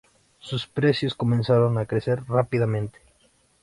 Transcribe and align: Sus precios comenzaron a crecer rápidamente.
Sus 0.39 0.65
precios 0.65 1.13
comenzaron 1.13 1.77
a 1.77 1.85
crecer 1.85 2.23
rápidamente. 2.27 2.97